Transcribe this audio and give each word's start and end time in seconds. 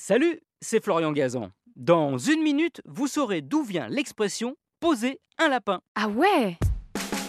Salut, 0.00 0.38
c'est 0.60 0.82
Florian 0.82 1.10
Gazan. 1.10 1.50
Dans 1.74 2.18
une 2.18 2.40
minute, 2.40 2.80
vous 2.84 3.08
saurez 3.08 3.40
d'où 3.42 3.64
vient 3.64 3.88
l'expression 3.88 4.54
poser 4.78 5.18
un 5.38 5.48
lapin. 5.48 5.80
Ah 5.96 6.06
ouais 6.08 6.56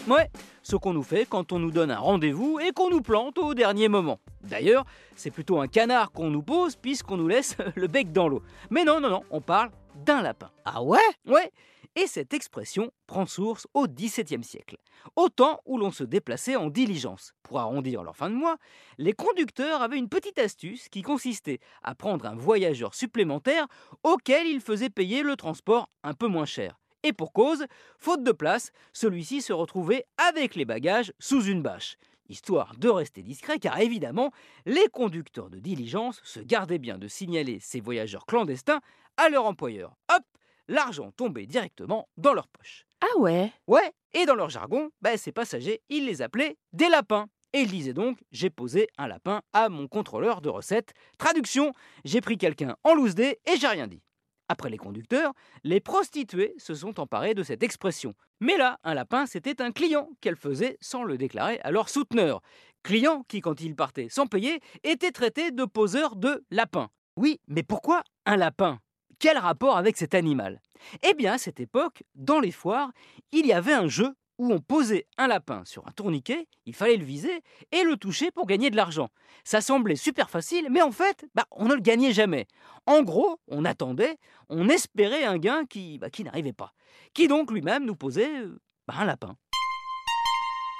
Ouais, 0.07 0.29
ce 0.61 0.75
qu'on 0.75 0.93
nous 0.93 1.01
fait 1.01 1.25
quand 1.27 1.51
on 1.51 1.57
nous 1.57 1.71
donne 1.71 1.89
un 1.89 1.97
rendez-vous 1.97 2.59
et 2.59 2.71
qu'on 2.71 2.91
nous 2.91 3.01
plante 3.01 3.39
au 3.39 3.55
dernier 3.55 3.87
moment. 3.87 4.19
D'ailleurs, 4.43 4.85
c'est 5.15 5.31
plutôt 5.31 5.59
un 5.59 5.67
canard 5.67 6.11
qu'on 6.11 6.29
nous 6.29 6.43
pose 6.43 6.75
puisqu'on 6.75 7.17
nous 7.17 7.27
laisse 7.27 7.57
le 7.75 7.87
bec 7.87 8.11
dans 8.11 8.27
l'eau. 8.27 8.43
Mais 8.69 8.83
non, 8.83 8.99
non, 8.99 9.09
non, 9.09 9.23
on 9.31 9.41
parle 9.41 9.71
d'un 10.05 10.21
lapin. 10.21 10.51
Ah 10.63 10.83
ouais? 10.83 10.99
Ouais, 11.25 11.51
et 11.95 12.07
cette 12.07 12.33
expression 12.33 12.91
prend 13.07 13.25
source 13.25 13.67
au 13.73 13.87
XVIIe 13.87 14.43
siècle, 14.43 14.77
au 15.15 15.29
temps 15.29 15.61
où 15.65 15.77
l'on 15.77 15.91
se 15.91 16.03
déplaçait 16.03 16.55
en 16.55 16.69
diligence. 16.69 17.33
Pour 17.43 17.59
arrondir 17.59 18.03
leur 18.03 18.15
fin 18.15 18.29
de 18.29 18.35
mois, 18.35 18.57
les 18.97 19.13
conducteurs 19.13 19.81
avaient 19.81 19.97
une 19.97 20.09
petite 20.09 20.39
astuce 20.39 20.89
qui 20.89 21.01
consistait 21.01 21.59
à 21.83 21.95
prendre 21.95 22.25
un 22.25 22.35
voyageur 22.35 22.93
supplémentaire 22.93 23.67
auquel 24.03 24.47
ils 24.47 24.61
faisaient 24.61 24.89
payer 24.89 25.23
le 25.23 25.35
transport 25.35 25.89
un 26.03 26.13
peu 26.13 26.27
moins 26.27 26.45
cher. 26.45 26.79
Et 27.03 27.13
pour 27.13 27.31
cause, 27.31 27.65
faute 27.97 28.23
de 28.23 28.31
place, 28.31 28.71
celui-ci 28.93 29.41
se 29.41 29.53
retrouvait 29.53 30.05
avec 30.17 30.55
les 30.55 30.65
bagages 30.65 31.13
sous 31.19 31.43
une 31.43 31.61
bâche. 31.61 31.97
Histoire 32.27 32.75
de 32.77 32.89
rester 32.89 33.23
discret, 33.23 33.57
car 33.57 33.79
évidemment, 33.79 34.31
les 34.65 34.87
conducteurs 34.91 35.49
de 35.49 35.59
diligence 35.59 36.21
se 36.23 36.39
gardaient 36.39 36.77
bien 36.77 36.99
de 36.99 37.07
signaler 37.07 37.59
ces 37.59 37.79
voyageurs 37.79 38.25
clandestins 38.27 38.81
à 39.17 39.29
leur 39.29 39.45
employeur. 39.45 39.95
Hop 40.13 40.23
L'argent 40.69 41.09
tombait 41.17 41.47
directement 41.47 42.07
dans 42.15 42.35
leur 42.35 42.47
poche. 42.47 42.85
Ah 43.01 43.17
ouais? 43.17 43.51
Ouais, 43.65 43.91
et 44.13 44.27
dans 44.27 44.35
leur 44.35 44.51
jargon, 44.51 44.91
bah, 45.01 45.17
ces 45.17 45.31
passagers, 45.31 45.81
ils 45.89 46.05
les 46.05 46.21
appelaient 46.21 46.57
des 46.73 46.89
lapins. 46.89 47.25
Et 47.53 47.61
ils 47.61 47.71
disaient 47.71 47.93
donc 47.93 48.19
J'ai 48.31 48.51
posé 48.51 48.87
un 48.99 49.07
lapin 49.07 49.41
à 49.51 49.69
mon 49.69 49.87
contrôleur 49.87 50.41
de 50.41 50.49
recettes. 50.49 50.93
Traduction 51.17 51.73
J'ai 52.05 52.21
pris 52.21 52.37
quelqu'un 52.37 52.75
en 52.83 52.93
loose 52.93 53.15
day 53.15 53.39
et 53.51 53.57
j'ai 53.57 53.65
rien 53.65 53.87
dit. 53.87 54.03
Après 54.47 54.69
les 54.69 54.77
conducteurs, 54.77 55.33
les 55.63 55.79
prostituées 55.79 56.53
se 56.59 56.75
sont 56.75 56.99
emparées 56.99 57.33
de 57.33 57.41
cette 57.41 57.63
expression. 57.63 58.13
Mais 58.39 58.55
là, 58.55 58.77
un 58.83 58.93
lapin, 58.93 59.25
c'était 59.25 59.63
un 59.63 59.71
client 59.71 60.11
qu'elles 60.21 60.35
faisaient 60.35 60.77
sans 60.81 61.03
le 61.03 61.17
déclarer 61.17 61.59
à 61.63 61.71
leur 61.71 61.89
souteneur. 61.89 62.41
Client 62.83 63.23
qui, 63.27 63.41
quand 63.41 63.59
il 63.59 63.75
partait 63.75 64.09
sans 64.09 64.27
payer, 64.27 64.59
était 64.83 65.11
traité 65.11 65.49
de 65.49 65.65
poseur 65.65 66.15
de 66.15 66.45
lapin. 66.51 66.89
Oui, 67.15 67.39
mais 67.47 67.63
pourquoi 67.63 68.03
un 68.27 68.37
lapin? 68.37 68.79
Quel 69.19 69.37
rapport 69.37 69.77
avec 69.77 69.97
cet 69.97 70.15
animal? 70.15 70.61
Eh 71.03 71.13
bien, 71.13 71.33
à 71.33 71.37
cette 71.37 71.59
époque, 71.59 72.03
dans 72.15 72.39
les 72.39 72.51
foires, 72.51 72.91
il 73.33 73.45
y 73.45 73.53
avait 73.53 73.73
un 73.73 73.87
jeu 73.89 74.15
où 74.37 74.53
on 74.53 74.61
posait 74.61 75.05
un 75.17 75.27
lapin 75.27 75.65
sur 75.65 75.85
un 75.85 75.91
tourniquet, 75.91 76.47
il 76.65 76.73
fallait 76.73 76.95
le 76.95 77.03
viser 77.03 77.41
et 77.73 77.83
le 77.83 77.97
toucher 77.97 78.31
pour 78.31 78.47
gagner 78.47 78.69
de 78.69 78.77
l'argent. 78.77 79.09
Ça 79.43 79.59
semblait 79.59 79.97
super 79.97 80.29
facile, 80.29 80.69
mais 80.71 80.81
en 80.81 80.91
fait, 80.91 81.25
bah, 81.35 81.45
on 81.51 81.65
ne 81.65 81.75
le 81.75 81.81
gagnait 81.81 82.13
jamais. 82.13 82.47
En 82.85 83.03
gros, 83.03 83.41
on 83.49 83.65
attendait, 83.65 84.17
on 84.47 84.69
espérait 84.69 85.25
un 85.25 85.37
gain 85.37 85.65
qui, 85.65 85.99
bah, 85.99 86.07
n'arrivait 86.23 86.53
pas. 86.53 86.71
Qui 87.13 87.27
donc 87.27 87.51
lui-même 87.51 87.85
nous 87.85 87.97
posait 87.97 88.39
euh, 88.39 88.61
bah, 88.87 88.93
un 88.99 89.05
lapin. 89.05 89.35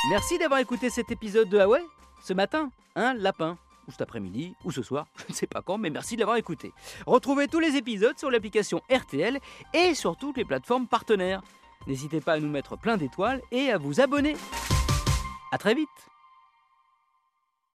Merci 0.10 0.38
d'avoir 0.38 0.62
écouté 0.62 0.90
cet 0.90 1.12
épisode 1.12 1.50
de 1.50 1.66
ouais 1.66 1.84
Ce 2.23 2.32
matin, 2.32 2.72
un 2.95 3.14
lapin. 3.14 3.58
Cet 3.92 4.02
après-midi, 4.02 4.56
ou 4.64 4.72
ce 4.72 4.82
soir, 4.82 5.08
je 5.18 5.26
ne 5.30 5.34
sais 5.34 5.48
pas 5.48 5.62
quand, 5.62 5.78
mais 5.78 5.90
merci 5.90 6.16
de 6.16 6.22
l'avoir 6.22 6.38
écouté. 6.38 6.72
Retrouvez 7.06 7.48
tous 7.48 7.59
les 7.59 7.76
épisodes 7.76 8.18
sur 8.18 8.32
l'application 8.32 8.82
RTL 8.92 9.40
et 9.73 9.94
sur 9.94 10.18
toutes 10.18 10.38
les 10.38 10.45
plateformes 10.45 10.88
partenaires. 10.88 11.42
N'hésitez 11.88 12.22
pas 12.22 12.34
à 12.34 12.40
nous 12.40 12.50
mettre 12.50 12.78
plein 12.78 12.98
d'étoiles 12.98 13.42
et 13.52 13.72
à 13.72 13.78
vous 13.78 14.02
abonner. 14.02 14.36
A 15.52 15.58
très 15.58 15.73
vite 15.73 16.09